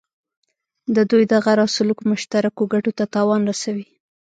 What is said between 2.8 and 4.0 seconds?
ته تاوان رسوي.